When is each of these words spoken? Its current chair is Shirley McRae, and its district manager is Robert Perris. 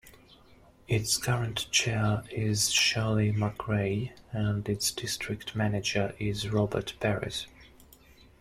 Its 0.87 1.15
current 1.17 1.69
chair 1.69 2.23
is 2.31 2.71
Shirley 2.71 3.31
McRae, 3.31 4.11
and 4.31 4.67
its 4.67 4.89
district 4.89 5.55
manager 5.55 6.15
is 6.17 6.49
Robert 6.49 6.95
Perris. 6.99 7.45